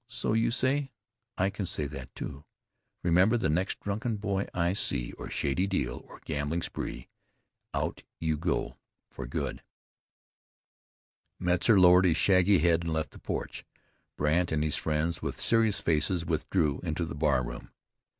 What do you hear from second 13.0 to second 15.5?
the porch. Brandt and his friends, with